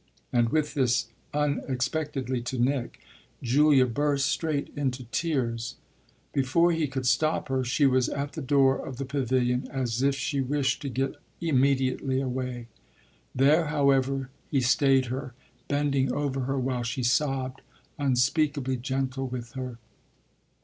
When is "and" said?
0.33-0.49